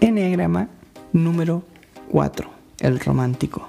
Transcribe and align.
Enneagrama 0.00 0.68
número 1.12 1.64
4, 2.12 2.48
el 2.78 3.00
romántico. 3.00 3.68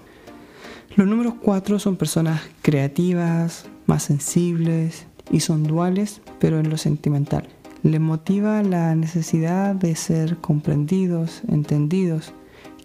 Los 0.96 1.08
números 1.08 1.34
4 1.42 1.80
son 1.80 1.96
personas 1.96 2.42
creativas, 2.62 3.66
más 3.88 4.04
sensibles 4.04 5.08
y 5.32 5.40
son 5.40 5.64
duales, 5.64 6.22
pero 6.40 6.60
en 6.60 6.70
lo 6.70 6.78
sentimental. 6.78 7.48
Les 7.82 8.00
motiva 8.00 8.62
la 8.62 8.94
necesidad 8.94 9.74
de 9.74 9.96
ser 9.96 10.38
comprendidos, 10.38 11.42
entendidos. 11.48 12.34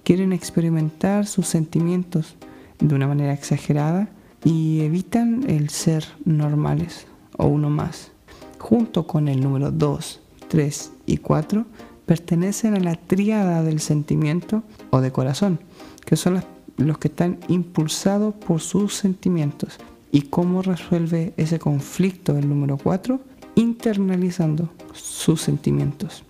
Quieren 0.03 0.33
experimentar 0.33 1.27
sus 1.27 1.47
sentimientos 1.47 2.37
de 2.79 2.95
una 2.95 3.07
manera 3.07 3.35
exagerada 3.35 4.09
y 4.45 4.81
evitan 4.81 5.49
el 5.49 5.69
ser 5.69 6.05
normales 6.25 7.07
o 7.37 7.47
uno 7.47 7.71
más. 7.71 8.13
Junto 8.59 9.07
con 9.07 9.29
el 9.29 9.41
número 9.41 9.71
2, 9.71 10.21
3 10.49 10.93
y 11.07 11.17
4 11.19 11.67
pertenecen 12.07 12.75
a 12.75 12.81
la 12.81 12.97
tríada 12.97 13.63
del 13.63 13.81
sentimiento 13.81 14.63
o 14.91 15.01
de 15.01 15.13
corazón, 15.13 15.61
que 16.05 16.17
son 16.17 16.43
los 16.77 16.99
que 16.99 17.09
están 17.09 17.39
impulsados 17.49 18.35
por 18.35 18.61
sus 18.61 18.95
sentimientos. 18.95 19.79
¿Y 20.13 20.23
cómo 20.23 20.63
resuelve 20.63 21.33
ese 21.37 21.59
conflicto 21.59 22.37
el 22.37 22.49
número 22.49 22.77
4? 22.79 23.21
Internalizando 23.55 24.71
sus 24.93 25.41
sentimientos. 25.41 26.25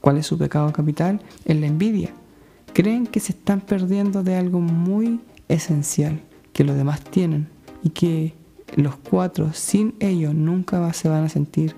¿Cuál 0.00 0.18
es 0.18 0.26
su 0.26 0.38
pecado 0.38 0.72
capital? 0.72 1.20
Es 1.44 1.56
la 1.56 1.66
envidia. 1.66 2.14
Creen 2.72 3.06
que 3.06 3.20
se 3.20 3.32
están 3.32 3.60
perdiendo 3.60 4.22
de 4.22 4.36
algo 4.36 4.60
muy 4.60 5.20
esencial 5.48 6.22
que 6.52 6.64
los 6.64 6.76
demás 6.76 7.00
tienen 7.00 7.55
y 7.86 7.90
que 7.90 8.34
los 8.74 8.96
cuatro 8.96 9.52
sin 9.52 9.94
ellos 10.00 10.34
nunca 10.34 10.92
se 10.92 11.08
van 11.08 11.24
a 11.24 11.28
sentir 11.28 11.74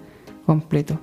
completos 0.47 0.99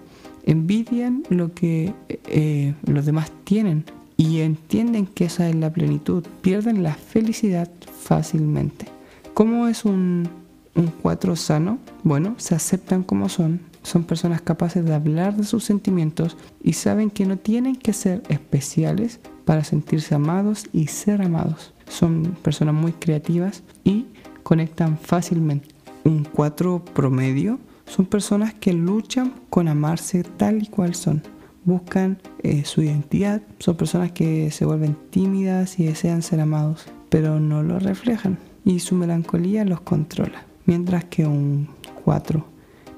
envidian 0.46 1.24
lo 1.30 1.54
que 1.54 1.94
eh, 2.10 2.74
los 2.86 3.06
demás 3.06 3.32
tienen 3.44 3.84
y 4.18 4.40
entienden 4.42 5.08
que 5.08 5.26
esa 5.26 5.50
es 5.50 5.56
la 5.56 5.74
plenitud, 5.74 6.24
pierden 6.42 6.84
la 6.84 6.94
felicidad 6.94 7.70
fácilmente. 8.02 8.86
¿Cómo 9.34 9.68
es 9.68 9.84
un, 9.84 10.30
un 10.76 10.88
cuatro 10.88 11.36
sano? 11.36 11.80
Bueno, 12.04 12.36
se 12.38 12.56
aceptan 12.56 13.04
como 13.04 13.28
son, 13.28 13.60
son 13.84 14.04
personas 14.04 14.42
capaces 14.42 14.86
de 14.86 14.94
hablar 14.94 15.36
de 15.36 15.44
sus 15.44 15.64
sentimientos 15.64 16.38
y 16.64 16.74
saben 16.74 17.10
que 17.10 17.26
no 17.26 17.38
tienen 17.38 17.76
que 17.76 17.92
ser 17.92 18.22
especiales 18.30 19.20
para 19.44 19.64
sentirse 19.64 20.16
amados 20.16 20.66
y 20.72 20.88
ser 20.88 21.22
amados. 21.22 21.74
Son 21.90 22.38
personas 22.42 22.76
muy 22.76 22.94
creativas 22.94 23.64
y 23.84 24.06
conectan 24.46 25.00
fácilmente. 25.00 25.70
Un 26.04 26.24
cuatro 26.24 26.86
promedio 26.94 27.58
son 27.88 28.06
personas 28.06 28.54
que 28.54 28.74
luchan 28.74 29.34
con 29.50 29.68
amarse 29.68 30.24
tal 30.24 30.62
y 30.62 30.68
cual 30.68 30.94
son. 30.94 31.24
Buscan 31.64 32.20
eh, 32.44 32.64
su 32.64 32.84
identidad. 32.84 33.42
Son 33.58 33.76
personas 33.76 34.12
que 34.12 34.52
se 34.52 34.66
vuelven 34.66 34.96
tímidas 35.10 35.80
y 35.80 35.86
desean 35.86 36.22
ser 36.22 36.42
amados, 36.42 36.86
pero 37.10 37.40
no 37.40 37.64
lo 37.64 37.80
reflejan. 37.80 38.38
Y 38.64 38.82
su 38.82 38.94
melancolía 38.94 39.66
los 39.66 39.82
controla. 39.82 40.46
Mientras 40.68 41.06
que 41.06 41.26
un 41.26 41.68
4 42.04 42.46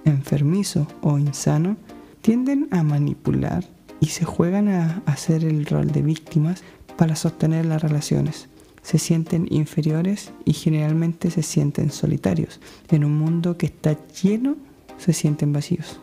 enfermizo 0.03 0.85
o 0.99 1.17
insano 1.17 1.77
tienden 2.21 2.67
a 2.71 2.83
manipular 2.83 3.63
y 4.01 4.07
se 4.07 4.25
juegan 4.25 4.67
a 4.67 5.01
hacer 5.05 5.45
el 5.45 5.65
rol 5.65 5.91
de 5.93 6.01
víctimas 6.01 6.61
para 6.97 7.15
sostener 7.15 7.65
las 7.65 7.81
relaciones 7.81 8.49
se 8.87 8.99
sienten 8.99 9.47
inferiores 9.49 10.31
y 10.45 10.53
generalmente 10.53 11.29
se 11.29 11.43
sienten 11.43 11.91
solitarios 11.91 12.61
en 12.87 13.03
un 13.03 13.17
mundo 13.17 13.57
que 13.57 13.65
está 13.65 13.97
lleno 14.23 14.55
se 14.97 15.11
sienten 15.11 15.51
vacíos. 15.51 15.99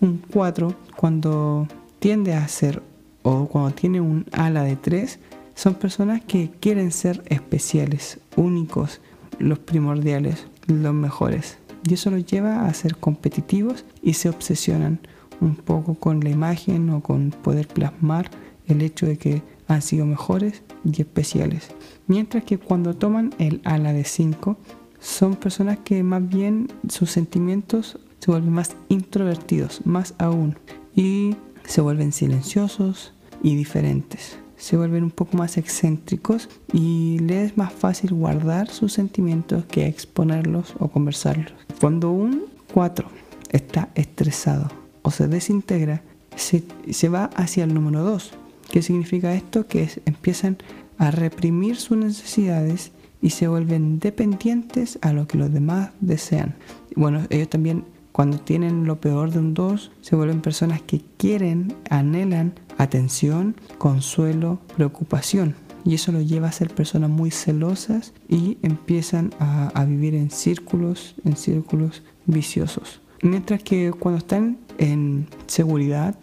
Un 0.00 0.22
4, 0.32 0.72
cuando 0.94 1.66
tiende 1.98 2.34
a 2.34 2.46
ser 2.46 2.84
o 3.22 3.48
cuando 3.48 3.72
tiene 3.72 4.00
un 4.00 4.26
ala 4.30 4.62
de 4.62 4.76
3, 4.76 5.18
son 5.56 5.74
personas 5.74 6.22
que 6.22 6.52
quieren 6.60 6.92
ser 6.92 7.20
especiales, 7.26 8.20
únicos, 8.36 9.00
los 9.40 9.58
primordiales, 9.58 10.46
los 10.68 10.94
mejores. 10.94 11.58
Y 11.82 11.94
eso 11.94 12.12
los 12.12 12.24
lleva 12.26 12.64
a 12.66 12.74
ser 12.74 12.94
competitivos 12.94 13.84
y 14.02 14.14
se 14.14 14.28
obsesionan 14.28 15.00
un 15.40 15.56
poco 15.56 15.96
con 15.96 16.20
la 16.20 16.30
imagen 16.30 16.90
o 16.90 17.00
con 17.00 17.30
poder 17.30 17.66
plasmar 17.66 18.30
el 18.68 18.82
hecho 18.82 19.06
de 19.06 19.18
que 19.18 19.42
han 19.70 19.82
sido 19.82 20.04
mejores 20.04 20.62
y 20.84 21.00
especiales. 21.00 21.68
Mientras 22.08 22.44
que 22.44 22.58
cuando 22.58 22.96
toman 22.96 23.32
el 23.38 23.60
ala 23.64 23.92
de 23.92 24.04
5, 24.04 24.58
son 24.98 25.36
personas 25.36 25.78
que 25.78 26.02
más 26.02 26.28
bien 26.28 26.68
sus 26.88 27.10
sentimientos 27.10 27.98
se 28.18 28.30
vuelven 28.30 28.52
más 28.52 28.76
introvertidos, 28.88 29.80
más 29.86 30.14
aún, 30.18 30.58
y 30.94 31.36
se 31.64 31.80
vuelven 31.80 32.12
silenciosos 32.12 33.14
y 33.42 33.54
diferentes. 33.54 34.38
Se 34.56 34.76
vuelven 34.76 35.04
un 35.04 35.10
poco 35.12 35.36
más 35.38 35.56
excéntricos 35.56 36.48
y 36.72 37.18
les 37.20 37.52
es 37.52 37.56
más 37.56 37.72
fácil 37.72 38.12
guardar 38.12 38.68
sus 38.68 38.92
sentimientos 38.92 39.64
que 39.66 39.86
exponerlos 39.86 40.74
o 40.80 40.88
conversarlos. 40.88 41.54
Cuando 41.80 42.10
un 42.10 42.46
4 42.74 43.08
está 43.52 43.88
estresado 43.94 44.68
o 45.02 45.12
se 45.12 45.28
desintegra, 45.28 46.02
se, 46.34 46.64
se 46.90 47.08
va 47.08 47.26
hacia 47.36 47.64
el 47.64 47.72
número 47.72 48.02
2. 48.02 48.32
¿Qué 48.70 48.82
significa 48.82 49.34
esto? 49.34 49.66
Que 49.66 49.88
empiezan 50.06 50.58
a 50.96 51.10
reprimir 51.10 51.76
sus 51.76 51.96
necesidades 51.98 52.92
y 53.20 53.30
se 53.30 53.48
vuelven 53.48 53.98
dependientes 53.98 54.98
a 55.02 55.12
lo 55.12 55.26
que 55.26 55.38
los 55.38 55.52
demás 55.52 55.90
desean. 56.00 56.54
Bueno, 56.94 57.26
ellos 57.30 57.48
también 57.48 57.84
cuando 58.12 58.38
tienen 58.38 58.86
lo 58.86 59.00
peor 59.00 59.30
de 59.30 59.38
un 59.38 59.54
2, 59.54 59.92
se 60.00 60.16
vuelven 60.16 60.40
personas 60.40 60.82
que 60.82 61.00
quieren, 61.16 61.74
anhelan 61.88 62.54
atención, 62.78 63.56
consuelo, 63.78 64.60
preocupación. 64.76 65.54
Y 65.84 65.94
eso 65.94 66.12
los 66.12 66.28
lleva 66.28 66.48
a 66.48 66.52
ser 66.52 66.70
personas 66.74 67.08
muy 67.08 67.30
celosas 67.30 68.12
y 68.28 68.58
empiezan 68.62 69.32
a, 69.38 69.84
vivir 69.84 70.14
en 70.14 70.30
círculos, 70.30 71.14
en 71.24 71.36
círculos 71.36 72.02
viciosos. 72.26 73.00
Mientras 73.22 73.62
que 73.62 73.92
cuando 73.92 74.18
están 74.18 74.58
en 74.78 75.26
seguridad, 75.46 76.14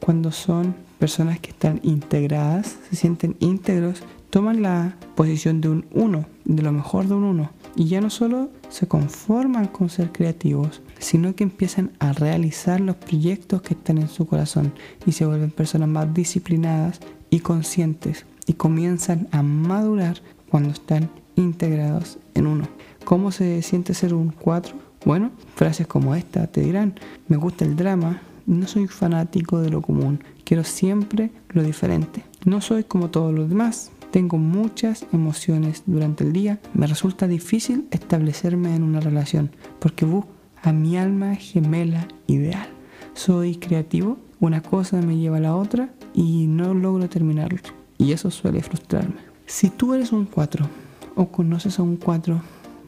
cuando 0.00 0.32
son 0.32 0.74
personas 1.02 1.40
que 1.40 1.50
están 1.50 1.80
integradas, 1.82 2.76
se 2.88 2.94
sienten 2.94 3.34
íntegros, 3.40 4.04
toman 4.30 4.62
la 4.62 4.94
posición 5.16 5.60
de 5.60 5.68
un 5.68 5.84
1, 5.90 6.24
de 6.44 6.62
lo 6.62 6.70
mejor 6.70 7.08
de 7.08 7.14
un 7.14 7.24
1. 7.24 7.50
Y 7.74 7.86
ya 7.86 8.00
no 8.00 8.08
solo 8.08 8.50
se 8.68 8.86
conforman 8.86 9.66
con 9.66 9.88
ser 9.88 10.12
creativos, 10.12 10.80
sino 11.00 11.34
que 11.34 11.42
empiezan 11.42 11.90
a 11.98 12.12
realizar 12.12 12.80
los 12.80 12.94
proyectos 12.94 13.62
que 13.62 13.74
están 13.74 13.98
en 13.98 14.06
su 14.06 14.28
corazón 14.28 14.74
y 15.04 15.10
se 15.10 15.26
vuelven 15.26 15.50
personas 15.50 15.88
más 15.88 16.14
disciplinadas 16.14 17.00
y 17.30 17.40
conscientes 17.40 18.24
y 18.46 18.52
comienzan 18.52 19.26
a 19.32 19.42
madurar 19.42 20.18
cuando 20.48 20.70
están 20.70 21.10
integrados 21.34 22.18
en 22.34 22.46
uno. 22.46 22.68
¿Cómo 23.04 23.32
se 23.32 23.60
siente 23.62 23.92
ser 23.92 24.14
un 24.14 24.30
4? 24.30 24.76
Bueno, 25.04 25.32
frases 25.56 25.88
como 25.88 26.14
esta 26.14 26.46
te 26.46 26.60
dirán, 26.60 26.94
me 27.26 27.38
gusta 27.38 27.64
el 27.64 27.74
drama, 27.74 28.22
no 28.46 28.66
soy 28.66 28.86
fanático 28.86 29.60
de 29.60 29.70
lo 29.70 29.82
común, 29.82 30.22
quiero 30.44 30.64
siempre 30.64 31.30
lo 31.50 31.62
diferente. 31.62 32.24
No 32.44 32.60
soy 32.60 32.84
como 32.84 33.10
todos 33.10 33.32
los 33.32 33.48
demás, 33.48 33.92
tengo 34.10 34.36
muchas 34.36 35.06
emociones 35.12 35.84
durante 35.86 36.24
el 36.24 36.32
día, 36.32 36.60
me 36.74 36.86
resulta 36.86 37.26
difícil 37.26 37.86
establecerme 37.90 38.76
en 38.76 38.82
una 38.82 39.00
relación 39.00 39.50
porque 39.78 40.04
busco 40.04 40.30
a 40.62 40.72
mi 40.72 40.96
alma 40.96 41.34
gemela 41.34 42.06
ideal. 42.26 42.68
Soy 43.14 43.56
creativo, 43.56 44.18
una 44.38 44.62
cosa 44.62 45.00
me 45.00 45.16
lleva 45.16 45.38
a 45.38 45.40
la 45.40 45.56
otra 45.56 45.90
y 46.14 46.46
no 46.46 46.74
logro 46.74 47.08
terminarlo. 47.08 47.58
Y 47.98 48.12
eso 48.12 48.30
suele 48.30 48.62
frustrarme. 48.62 49.20
Si 49.46 49.70
tú 49.70 49.94
eres 49.94 50.12
un 50.12 50.24
4 50.26 50.66
o 51.14 51.28
conoces 51.28 51.78
a 51.78 51.82
un 51.82 51.96
4, 51.96 52.40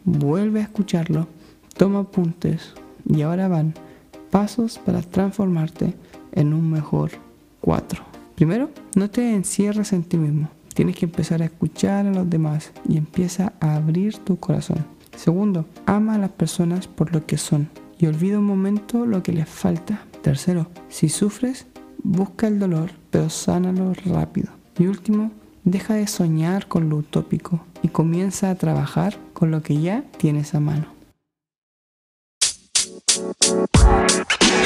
vuelve 0.04 0.60
a 0.60 0.64
escucharlo, 0.64 1.26
toma 1.76 2.00
apuntes 2.00 2.74
y 3.08 3.22
ahora 3.22 3.48
van 3.48 3.74
pasos 4.34 4.80
para 4.80 5.00
transformarte 5.00 5.94
en 6.32 6.54
un 6.54 6.68
mejor 6.68 7.12
4. 7.60 8.02
Primero, 8.34 8.68
no 8.96 9.08
te 9.08 9.32
encierres 9.32 9.92
en 9.92 10.02
ti 10.02 10.16
mismo. 10.16 10.48
Tienes 10.74 10.96
que 10.96 11.04
empezar 11.04 11.40
a 11.40 11.44
escuchar 11.44 12.04
a 12.04 12.10
los 12.10 12.28
demás 12.28 12.72
y 12.88 12.96
empieza 12.96 13.52
a 13.60 13.76
abrir 13.76 14.18
tu 14.18 14.40
corazón. 14.40 14.84
Segundo, 15.16 15.66
ama 15.86 16.16
a 16.16 16.18
las 16.18 16.30
personas 16.30 16.88
por 16.88 17.14
lo 17.14 17.24
que 17.24 17.38
son 17.38 17.68
y 17.96 18.06
olvida 18.06 18.40
un 18.40 18.46
momento 18.46 19.06
lo 19.06 19.22
que 19.22 19.32
les 19.32 19.48
falta. 19.48 20.02
Tercero, 20.20 20.66
si 20.88 21.08
sufres, 21.08 21.68
busca 22.02 22.48
el 22.48 22.58
dolor, 22.58 22.90
pero 23.10 23.30
sánalo 23.30 23.92
rápido. 24.04 24.50
Y 24.76 24.88
último, 24.88 25.30
deja 25.62 25.94
de 25.94 26.08
soñar 26.08 26.66
con 26.66 26.88
lo 26.88 26.96
utópico 26.96 27.60
y 27.82 27.88
comienza 27.88 28.50
a 28.50 28.56
trabajar 28.56 29.16
con 29.32 29.52
lo 29.52 29.62
que 29.62 29.80
ya 29.80 30.02
tienes 30.18 30.56
a 30.56 30.60
mano. 30.60 30.86
Yeah. 34.14 34.63